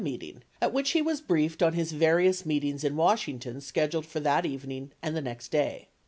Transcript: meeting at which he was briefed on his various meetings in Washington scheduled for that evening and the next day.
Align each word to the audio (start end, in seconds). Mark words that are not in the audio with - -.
meeting 0.03 0.41
at 0.59 0.73
which 0.73 0.93
he 0.93 1.01
was 1.03 1.21
briefed 1.21 1.61
on 1.61 1.73
his 1.73 1.91
various 1.91 2.43
meetings 2.43 2.83
in 2.83 2.95
Washington 2.95 3.61
scheduled 3.61 4.03
for 4.03 4.19
that 4.19 4.47
evening 4.47 4.91
and 5.03 5.15
the 5.15 5.21
next 5.21 5.49
day. 5.49 5.89